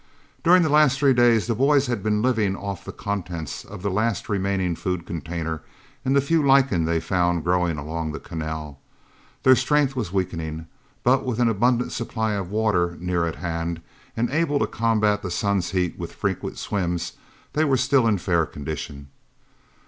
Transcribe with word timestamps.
During 0.43 0.63
the 0.63 0.69
last 0.69 0.97
three 0.97 1.13
days 1.13 1.45
the 1.45 1.53
boys 1.53 1.85
had 1.85 2.01
been 2.01 2.23
living 2.23 2.55
off 2.55 2.83
the 2.83 2.91
contents 2.91 3.63
of 3.63 3.83
the 3.83 3.91
last 3.91 4.29
remaining 4.29 4.75
food 4.75 5.05
container 5.05 5.61
and 6.03 6.15
the 6.15 6.21
few 6.21 6.41
lichens 6.43 6.87
they 6.87 6.99
found 6.99 7.43
growing 7.43 7.77
along 7.77 8.11
the 8.11 8.19
canal. 8.19 8.79
Their 9.43 9.55
strength 9.55 9.95
was 9.95 10.11
weakening, 10.11 10.65
but 11.03 11.23
with 11.23 11.39
an 11.39 11.49
abundant 11.49 11.91
supply 11.91 12.33
of 12.33 12.49
water 12.49 12.97
near 12.99 13.27
at 13.27 13.35
hand 13.35 13.79
and 14.17 14.31
able 14.31 14.57
to 14.57 14.65
combat 14.65 15.21
the 15.21 15.29
sun's 15.29 15.69
heat 15.69 15.99
with 15.99 16.15
frequent 16.15 16.57
swims, 16.57 17.13
they 17.53 17.63
were 17.63 17.77
still 17.77 18.07
in 18.07 18.17
fair 18.17 18.47
condition. 18.47 19.09